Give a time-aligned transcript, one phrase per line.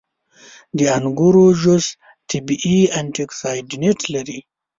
[0.77, 1.85] •د انګورو جوس
[2.29, 4.39] طبیعي انټياکسیدنټ لري.